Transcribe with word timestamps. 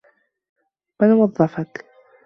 من 1.01 1.11
وظّفك؟ 1.13 1.85